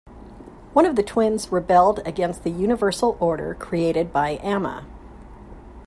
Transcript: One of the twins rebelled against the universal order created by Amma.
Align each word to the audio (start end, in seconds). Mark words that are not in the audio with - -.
One 0.73 0.87
of 0.87 0.95
the 0.95 1.03
twins 1.03 1.51
rebelled 1.51 1.99
against 2.07 2.43
the 2.43 2.49
universal 2.49 3.17
order 3.19 3.53
created 3.53 4.11
by 4.11 4.39
Amma. 4.41 4.87